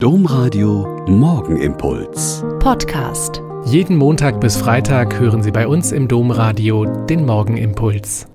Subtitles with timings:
[0.00, 2.44] Domradio Morgenimpuls.
[2.60, 3.42] Podcast.
[3.64, 8.28] Jeden Montag bis Freitag hören Sie bei uns im Domradio den Morgenimpuls.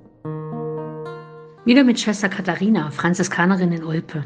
[1.64, 4.26] Wieder mit Schwester Katharina, Franziskanerin in Olpe.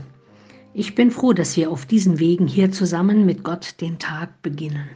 [0.74, 4.90] Ich bin froh, dass wir auf diesen Wegen hier zusammen mit Gott den Tag beginnen.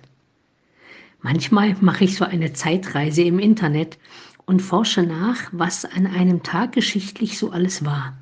[1.22, 4.00] Manchmal mache ich so eine Zeitreise im Internet
[4.48, 8.18] und forsche nach, was an einem Tag geschichtlich so alles war.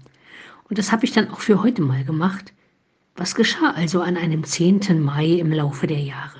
[0.67, 2.51] Und das habe ich dann auch für heute mal gemacht
[3.19, 5.01] was geschah also an einem 10.
[5.01, 6.39] Mai im Laufe der Jahre?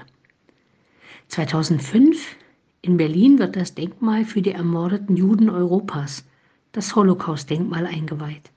[1.28, 2.38] 2005
[2.82, 6.24] in Berlin wird das Denkmal für die ermordeten Juden Europas,
[6.72, 8.52] das Holocaust-Denkmal, eingeweiht.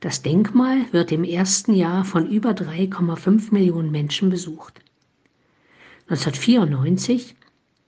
[0.00, 4.80] Das Denkmal wird im ersten Jahr von über 3,5 Millionen Menschen besucht.
[6.08, 7.36] 1994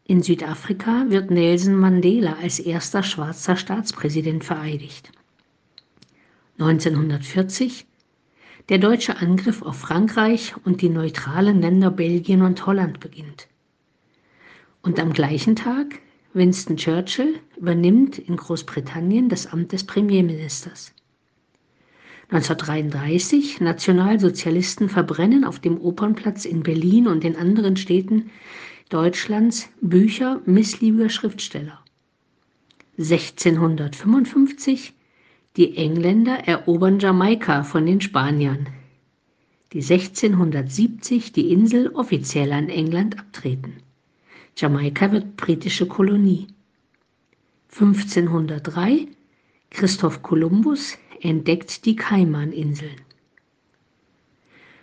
[0.04, 5.10] in Südafrika wird Nelson Mandela als erster schwarzer Staatspräsident vereidigt.
[6.58, 7.86] 1940
[8.68, 13.46] der deutsche Angriff auf Frankreich und die neutralen Länder Belgien und Holland beginnt.
[14.82, 16.00] Und am gleichen Tag
[16.32, 20.92] Winston Churchill übernimmt in Großbritannien das Amt des Premierministers.
[22.30, 28.30] 1933 Nationalsozialisten verbrennen auf dem Opernplatz in Berlin und in anderen Städten
[28.88, 31.80] Deutschlands Bücher missliebiger Schriftsteller.
[32.98, 34.95] 1655
[35.56, 38.68] die Engländer erobern Jamaika von den Spaniern,
[39.72, 43.78] die 1670 die Insel offiziell an England abtreten.
[44.56, 46.48] Jamaika wird britische Kolonie.
[47.72, 49.06] 1503
[49.70, 53.00] Christoph Kolumbus entdeckt die Kaimaninseln.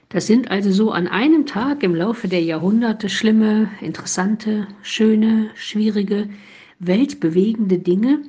[0.10, 6.30] Das sind also so an einem Tag im Laufe der Jahrhunderte schlimme, interessante, schöne, schwierige,
[6.78, 8.22] weltbewegende Dinge,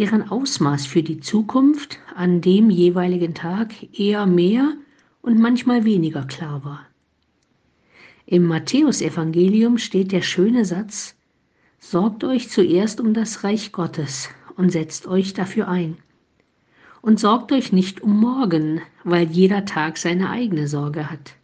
[0.00, 4.72] deren Ausmaß für die Zukunft an dem jeweiligen Tag eher mehr
[5.20, 6.86] und manchmal weniger klar war.
[8.24, 11.16] Im Matthäusevangelium steht der schöne Satz,
[11.80, 15.98] Sorgt euch zuerst um das Reich Gottes und setzt euch dafür ein.
[17.02, 21.34] Und sorgt euch nicht um morgen, weil jeder Tag seine eigene Sorge hat.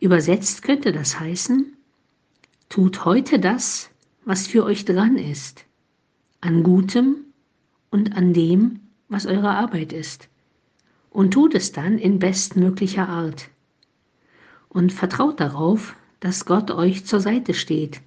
[0.00, 1.76] Übersetzt könnte das heißen,
[2.68, 3.90] tut heute das,
[4.24, 5.64] was für euch dran ist
[6.40, 7.16] an Gutem
[7.90, 10.28] und an dem, was eure Arbeit ist.
[11.10, 13.48] Und tut es dann in bestmöglicher Art.
[14.68, 18.00] Und vertraut darauf, dass Gott euch zur Seite steht,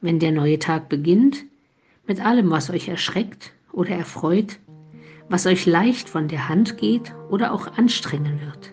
[0.00, 1.44] wenn der neue Tag beginnt,
[2.06, 4.58] mit allem, was euch erschreckt oder erfreut,
[5.28, 8.72] was euch leicht von der Hand geht oder auch anstrengen wird.